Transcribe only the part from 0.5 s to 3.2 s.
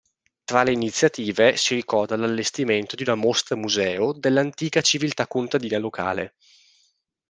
le iniziative si ricorda l'allestimento di una